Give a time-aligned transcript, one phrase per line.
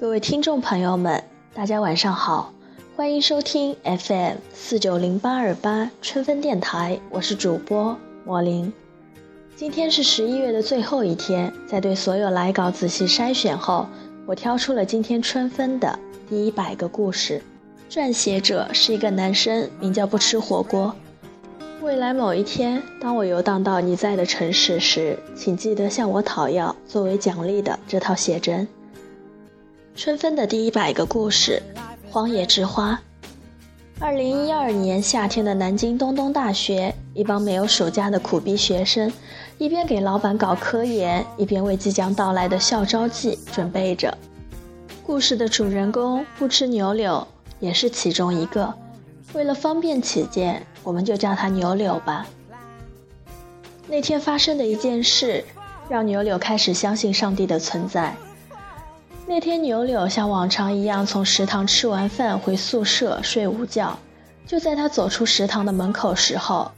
[0.00, 2.52] 各位听众朋友们，大家晚上好，
[2.94, 8.72] 欢迎收听 FM 四九零八二八春分电台，我是主播莫林。
[9.56, 13.88] 今天是十一月的最后一天，在对所有来稿仔细筛选后，
[14.24, 17.42] 我挑出了今天春分的第一百个故事。
[17.90, 20.94] 撰写者是一个男生，名叫不吃火锅。
[21.82, 28.68] 未来某一天，当我游荡到你在的城市时，请记得向我讨要作为奖励的这套写真。
[29.98, 31.60] 春分的第一百个故事，
[32.12, 32.92] 《荒野之花》。
[33.98, 39.12] 二零一二年夏天的南京东东大学，一帮没有暑假的苦逼学生，
[39.58, 44.16] 一边给老板搞科研，一边为即将到来的校招季准备着。
[45.04, 47.26] 故事的主人公不吃牛柳，
[47.58, 48.72] 也是其中一个。
[49.32, 52.24] 为了方便起见，我们就叫他牛柳吧。
[53.88, 55.44] 那天发生的一件事，
[55.88, 58.14] 让牛柳开始相信上帝的存在。
[59.30, 63.98] 那天，牛柳像往常一样从食堂吃完饭回宿舍睡午觉。
[64.46, 66.70] 就在他走出食堂的门口时候，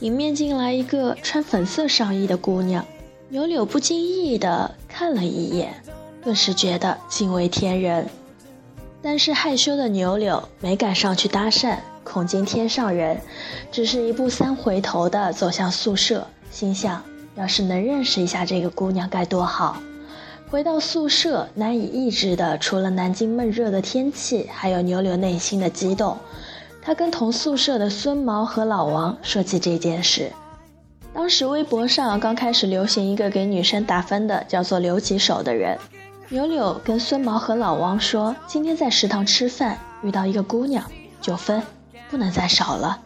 [0.00, 2.84] 迎面进来一个穿粉色上衣的姑娘。
[3.30, 5.82] 牛柳不经意地看了一眼，
[6.22, 8.06] 顿时觉得惊为天人。
[9.00, 13.18] 但是害羞的牛柳没敢上去搭讪，恐惊天上人，
[13.72, 17.02] 只是一步三回头地走向宿舍，心想：
[17.34, 19.78] 要是能认识一下这个姑娘该多好。
[20.50, 26.16] 回到宿舍，难以抑制的除了南京闷热的天气，还有牛柳内心的激动。
[26.80, 30.32] 他跟同宿舍的孙毛和老王说起这件事。
[31.12, 35.76] 当时微博上刚开始流行一个给女生打分的，叫做“留几手”的人。
[36.30, 40.82] 牛柳跟孙毛和老王说，今天在食堂吃饭遇到一个姑娘，
[41.20, 41.62] 九分，
[42.10, 42.98] 不能再少了。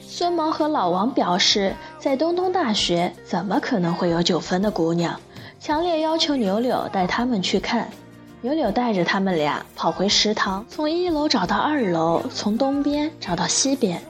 [0.00, 5.20] 孙毛和老王表示，在东东大学怎么可能会有九分的姑娘？
[5.60, 7.90] 强烈要求牛柳带他们去看，
[8.40, 14.00] 牛柳带着他们俩跑回食堂，从一楼找到二楼，从东边找到西边，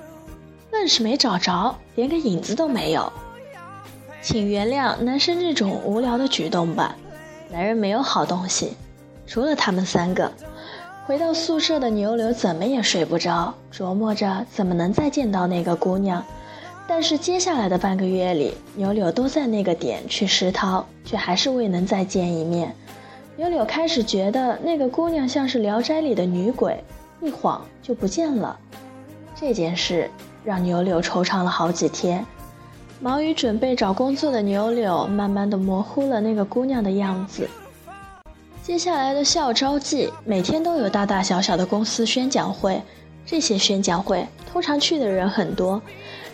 [0.70, 3.10] 愣是没找着，连个影子都没有。
[4.20, 6.94] 请原谅男生这种无聊的举动吧，
[7.50, 8.76] 男人没有好东西，
[9.26, 10.30] 除了他们三个。
[11.06, 16.22] 回到宿舍的牛柳怎么也睡不着，琢磨着怎么能再见到那个姑娘。
[16.90, 22.74] 但是接下来的半个月里，牛柳都在那个点去食堂，却还是未能再见一面。
[23.36, 26.82] 牛柳开始觉得那个姑娘像是《聊斋》里的女鬼，
[27.20, 28.58] 一晃就不见了。
[29.36, 30.10] 这件事
[30.42, 32.24] 让牛柳惆怅了好几天。
[33.00, 37.46] 忙于准备找工作的牛柳，慢慢的模糊了那个姑娘的样子。
[38.62, 42.82] 接下来的校招季，每天都有大大小小的公司宣讲会，
[43.26, 45.80] 这些宣讲会通常去的人很多。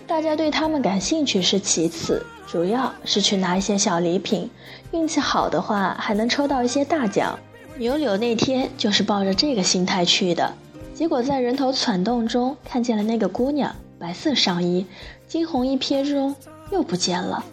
[0.07, 4.51] 大家对他们感兴趣是其次，主要是去拿一些小礼品，
[4.93, 7.39] 运气好的话还能抽到一些大奖。
[7.77, 10.53] 牛柳那天就是抱着这个心态去的，
[10.95, 14.87] 结果在人头攒动中看见了那个姑娘，白色上衣，
[15.27, 16.35] 惊鸿一瞥中
[16.71, 17.45] 又不见了。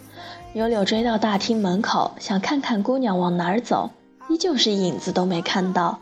[0.53, 3.89] 牛柳追到大厅门口，想看看姑娘往哪儿走，
[4.29, 5.99] 依旧是影子都没看到。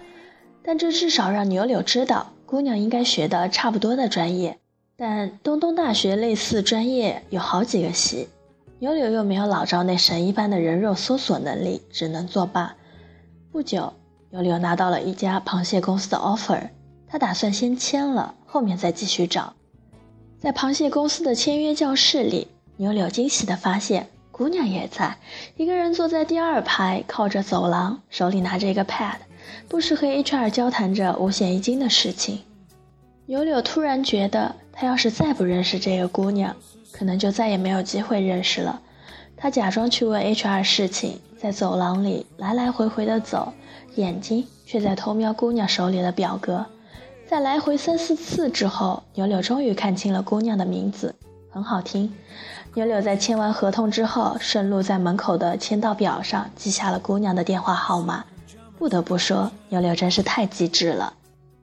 [0.64, 4.59] 但这至少让牛柳知道，姑娘应该学的差不多的专业。
[5.02, 8.28] 但东东大学类似专业有好几个系，
[8.80, 12.76] 牛柳又没有老赵那神一般的人肉搜索能力，只能作罢。
[13.50, 13.94] 不久，
[14.30, 16.68] 牛柳拿到了一家螃蟹公司的 offer，
[17.08, 19.54] 他打算先签了，后面再继续找。
[20.38, 25.18] 在螃蟹公司的签约教室里，牛柳惊喜地发现姑娘也在，
[25.56, 29.16] 一个人坐在第二排，靠着走廊，手里拿着一个 pad，
[29.70, 32.42] 不时和 HR 交谈着五险一金的事情。
[33.26, 36.56] 牛柳突然觉得，他要是再不认识这个姑娘，
[36.94, 38.80] 可能就再也没有机会认识了。
[39.36, 43.52] 他假装去问 HR 事情，在走廊里来来回回的走，
[43.96, 46.66] 眼睛却在偷瞄姑娘手里的表格。
[47.28, 51.14] 在来回三四次之后，牛柳终于看清了姑娘的名字，
[51.52, 52.14] 很好听。
[52.74, 58.24] 牛柳在签完合同之后，顺路在门口的签到表上记下了姑娘的电话号码。
[58.78, 61.14] 不得不说，牛柳真是太机智了。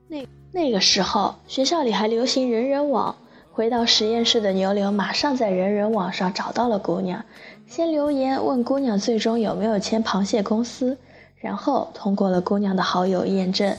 [0.07, 0.19] 那。
[0.51, 3.15] 那个时候，学校里还流行人人网。
[3.51, 7.25] 回到实验室的牛柳马上在人人网上找到了姑娘，
[7.65, 10.95] 先留言问姑娘最终有没有签螃蟹公司，
[11.37, 13.75] 然后通过了姑娘的好友验证。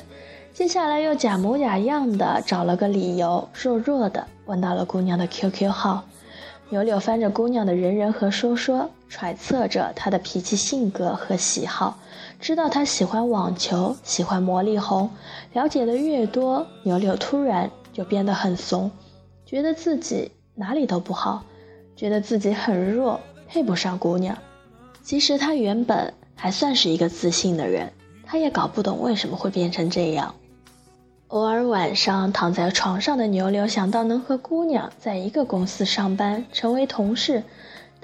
[0.52, 6.02] 接下来又假模假样的找了个理由，弱弱的问到了姑娘的 QQ 号。
[6.70, 11.98] 牛柳翻着姑娘的人人和说说，揣测着他的脾气、性格和喜好。
[12.40, 15.10] 知道他喜欢网球，喜欢魔力红。
[15.52, 18.90] 了解的越多，牛柳突然就变得很怂，
[19.44, 21.42] 觉得自己哪里都不好，
[21.96, 24.38] 觉得自己很弱，配不上姑娘。
[25.02, 27.92] 其实他原本还算是一个自信的人，
[28.24, 30.34] 他也搞不懂为什么会变成这样。
[31.28, 37.42] 偶尔晚上躺在床上的牛柳想到能和姑娘在一个公司上班，成为同事，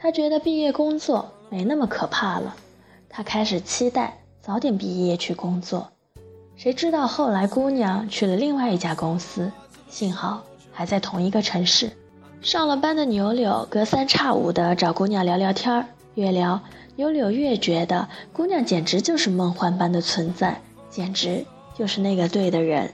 [0.04, 2.54] 他觉得毕业工作没那么可怕了。
[3.08, 5.90] 他开始期待早点毕业去工作。
[6.56, 9.50] 谁知道后来姑娘去了另外一家公司，
[9.88, 11.90] 幸好还在同一个城市。
[12.42, 15.86] 上了班的牛柳隔三差五的找姑娘聊聊天儿，
[16.16, 16.60] 越聊
[16.96, 20.60] 牛柳越觉得姑娘简直就是梦幻般的存在，
[20.90, 22.92] 简直就是那个对的人。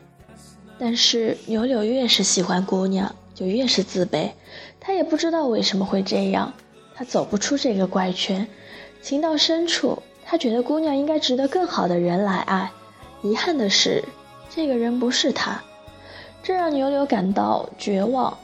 [0.79, 4.31] 但是牛柳越是喜欢姑娘，就越是自卑。
[4.79, 6.55] 他也不知道为什么会这样，
[7.01, 8.47] 他走不出这个怪圈。
[9.01, 12.71] 情到深处，他觉得姑娘应该值得更好的人来爱。
[13.23, 14.05] 遗憾的是，
[14.51, 15.63] 这个人不是他，
[16.43, 18.37] 这让牛柳感到绝望。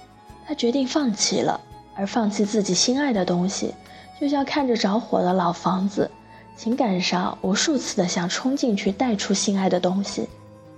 [0.46, 1.60] 他决定放弃了，
[1.94, 3.74] 而放弃自己心爱的东西，
[4.18, 6.10] 就像看着着火的老房子，
[6.56, 10.26] 情感上无数次的想冲进去带出心爱的东西，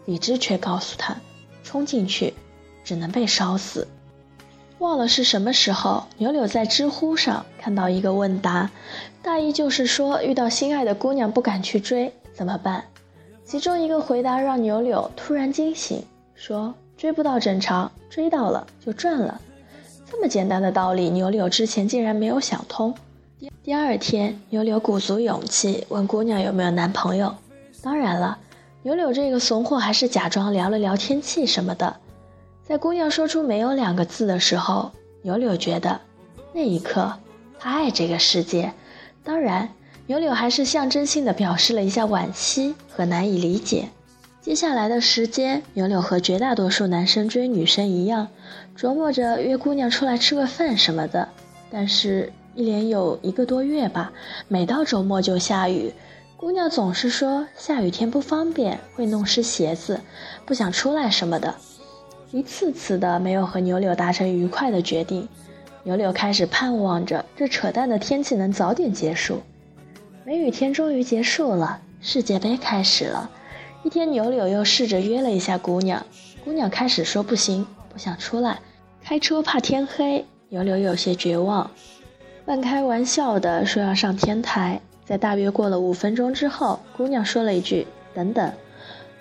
[0.05, 1.15] 理智却告诉他。
[1.63, 2.35] 冲进去，
[2.83, 3.87] 只能被烧死。
[4.79, 8.71] 忘了是什么时候，牛柳在知乎上看到一个问答，
[9.23, 12.85] 大意就是说遇到心爱的姑娘不敢去追怎么办？
[13.45, 16.05] 其中一个回答让牛柳突然惊醒，
[16.35, 19.41] 说追不到正常，追到了就赚了。
[20.11, 22.95] 这么简单的道理，牛柳之前竟然没有想通。
[23.65, 27.35] 第二天，牛柳鼓足勇气问姑娘有没有男朋友，
[27.83, 28.39] 当然了。
[28.83, 31.97] 牛柳这个怂货还是假装聊了聊天气什么的，
[32.69, 34.93] 在姑娘说出“没有”两个字的时候，
[35.23, 36.03] 牛柳觉得
[36.53, 37.15] 那一刻
[37.59, 38.75] 他爱这个世界。
[39.25, 39.71] 当然，
[40.07, 43.89] 牛柳还是象征性的表示了一下惋惜和难以理解。
[44.43, 48.29] 接下来的时间，牛柳和绝大多数男生追女生一样，
[48.77, 51.27] 琢磨着约姑娘出来吃个饭什么的。
[51.71, 54.13] 但是，一连有一个多月吧，
[54.47, 55.95] 每到周末就下雨。
[56.37, 60.03] 姑娘总是说下雨天不方便，会弄湿鞋子，
[60.45, 61.55] 不想出来什么的，
[62.31, 65.29] 一次次的没有和牛柳达成愉快的决定。
[65.85, 69.43] 牛柳开始盼望着这扯淡的天气能早点结束。
[70.25, 73.31] 梅雨天终于结束了，世界杯开始了。
[73.83, 76.05] 一天，牛柳又试着约了一下姑娘，
[76.45, 78.59] 姑娘开始说不行，不想出来，
[79.03, 80.27] 开车怕天黑。
[80.51, 81.71] 牛柳有些绝望，
[82.45, 84.81] 半开玩笑的说要上天台。
[85.07, 88.53] 在大约过了五分钟之后，姑娘说了一句：“等等。”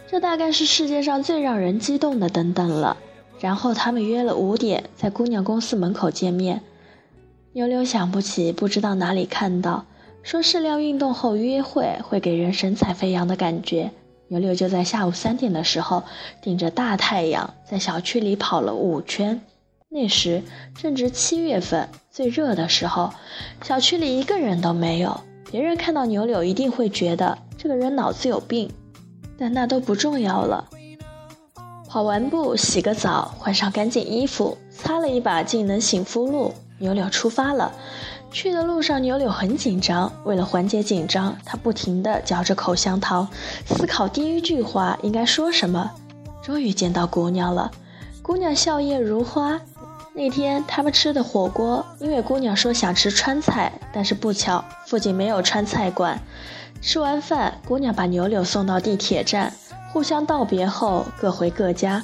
[0.10, 2.98] 这大概是世界上最让人激动的“等等”了。
[3.40, 6.62] 然后他们约了五点在姑娘公司门口见面。
[7.54, 9.86] 牛柳想不起，不知道哪里看到
[10.24, 13.92] 说适量运动后约会会给人神采飞扬的感觉。
[14.30, 16.04] 牛柳就在下午三点的时候，
[16.42, 19.42] 顶着大太阳在小区里跑了五圈。
[19.90, 20.44] 那时
[20.76, 23.14] 正值七月份最热的时候，
[23.64, 25.22] 小区里一个人都没有。
[25.50, 28.70] 别人看到牛柳一定会觉得这个人脑子有病，
[29.38, 30.66] 但那都不重要了。
[31.88, 37.72] 跑完步，洗个澡，换上干净衣服，擦了一把净能醒肤露，牛柳出发了。
[38.30, 43.28] 去的路上，牛柳很紧张，为了缓解紧张，他不停地嚼着口香糖，
[43.66, 45.92] 思考第一句话应该说什么。
[46.44, 47.72] 终于见到姑娘了，
[48.22, 49.60] 姑娘笑靥如花。
[50.14, 56.20] 那天他们吃的火锅，因为姑娘说想吃川菜，但是不巧附近没有川菜馆。
[56.82, 59.54] 吃完饭，姑娘把牛柳送到地铁站，
[59.92, 62.04] 互相道别后各回各家。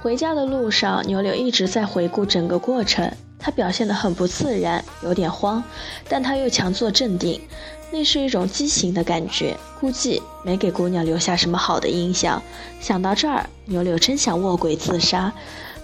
[0.00, 5.62] 回家的路上，牛柳一直在回顾整个过程，他表现得很不自然，有点慌，
[6.08, 7.40] 但他又强作镇定，
[7.90, 12.40] 那是一种畸形的感觉，估计没给姑娘留下什么好的印象。
[12.80, 15.32] 想到这儿，牛柳真想卧轨自杀。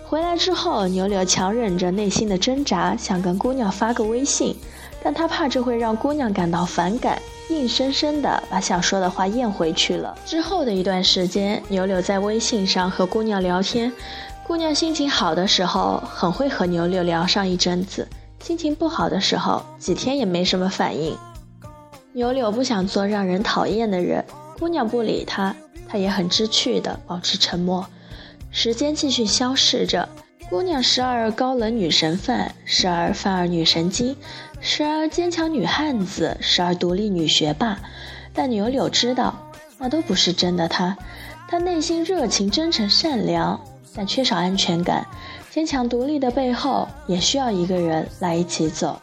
[0.07, 4.55] 回来之后，牛柳强忍着内心的挣扎，想跟姑娘发个微信，
[5.03, 7.21] 但他怕这会让姑娘感到反感，
[7.53, 10.17] 硬生生的把想说的话咽回去了。
[10.25, 13.93] 之后的一段时间，牛柳在微信上和姑娘聊天，
[14.47, 18.09] 姑娘心情好的时候很会和牛柳聊上一阵子，
[18.41, 21.17] 心情不好的时候几天也没什么反应。
[22.13, 24.25] 牛柳不想做让人讨厌的人，
[24.59, 25.55] 姑娘不理他，
[25.89, 27.87] 他也很知趣的保持沉默。
[28.51, 30.09] 时间继续消逝着，
[30.53, 34.15] 姑娘时而高冷女神范，时而范儿女神经，
[34.61, 37.79] 时而坚强女汉子，时而独立女学霸。
[38.35, 39.35] 但牛柳知道，
[39.79, 40.95] 那都不是真的她。
[41.49, 43.59] 她内心热情、真诚、善良，
[43.95, 45.07] 但缺少安全感。
[45.51, 49.01] 坚强独立的背后，也需要一个人来一起走。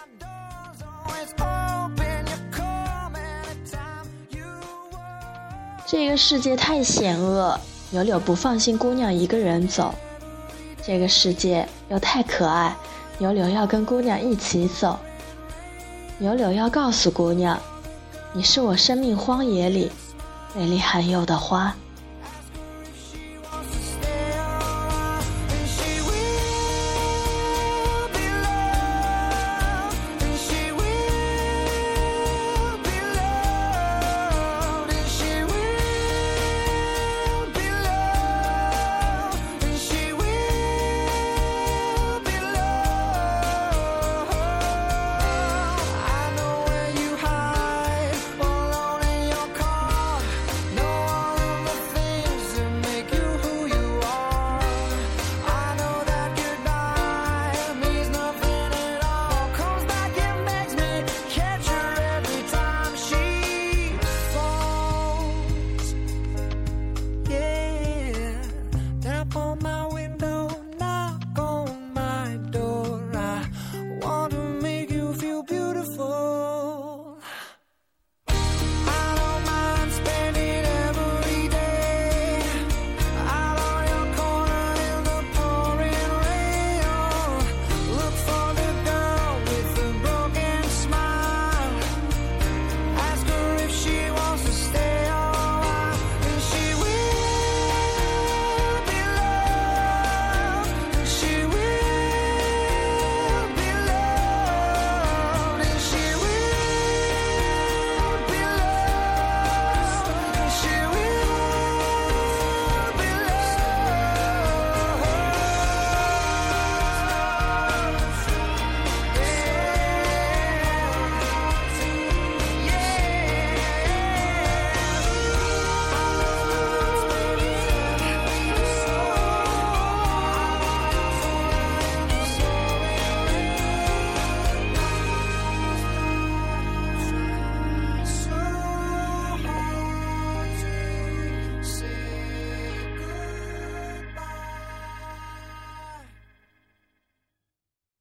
[5.87, 7.59] 这个世界太险恶。
[7.89, 9.95] 牛柳不放心姑娘一个人走，
[10.81, 12.75] 这个世界又太可爱，
[13.17, 14.97] 牛柳要跟姑娘一起走。
[16.17, 17.59] 牛柳要告诉姑娘，
[18.33, 19.91] 你是我生命荒野里
[20.55, 21.75] 美丽罕有的花。